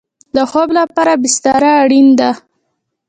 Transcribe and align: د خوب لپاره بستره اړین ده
د 0.35 0.37
خوب 0.49 0.69
لپاره 0.79 1.13
بستره 1.23 1.71
اړین 1.81 2.07
ده 2.19 2.31